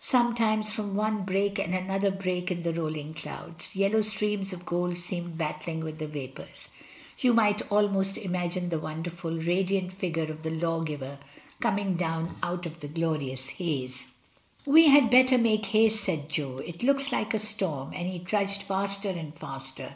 [0.00, 4.98] Sometimes from one break and another break in the rolling clouds, yellow streams of gold
[4.98, 6.66] seemed battling with the vapours;
[7.20, 11.20] you might almost imagine the wonder ful, radiant figure of the lawgiver
[11.60, 14.08] coming down out of the glorious haze.
[14.66, 18.64] "We had better make haste," said Jo; "it looks like a storm," and he trudged
[18.64, 19.94] faster and faster.